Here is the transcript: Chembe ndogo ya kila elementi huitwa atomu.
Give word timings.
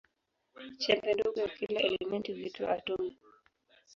Chembe 0.81 1.11
ndogo 1.13 1.37
ya 1.43 1.47
kila 1.49 1.79
elementi 1.87 2.33
huitwa 2.33 2.69
atomu. 2.77 3.11